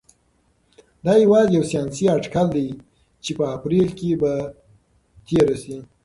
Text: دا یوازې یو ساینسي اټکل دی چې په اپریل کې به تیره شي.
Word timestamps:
دا 1.05 1.13
یوازې 1.23 1.53
یو 1.55 1.63
ساینسي 1.71 2.05
اټکل 2.15 2.47
دی 2.55 2.67
چې 3.23 3.31
په 3.37 3.43
اپریل 3.57 3.87
کې 3.97 4.09
به 4.21 4.33
تیره 5.27 5.55
شي. 5.63 5.77